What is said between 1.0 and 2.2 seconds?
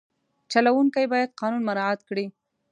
باید قانون مراعت